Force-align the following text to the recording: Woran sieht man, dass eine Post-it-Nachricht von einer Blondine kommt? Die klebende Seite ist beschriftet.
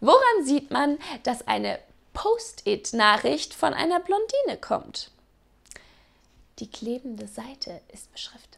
Woran 0.00 0.44
sieht 0.44 0.70
man, 0.70 0.98
dass 1.24 1.46
eine 1.46 1.78
Post-it-Nachricht 2.14 3.54
von 3.54 3.74
einer 3.74 4.00
Blondine 4.00 4.58
kommt? 4.60 5.10
Die 6.58 6.70
klebende 6.70 7.28
Seite 7.28 7.80
ist 7.92 8.12
beschriftet. 8.12 8.57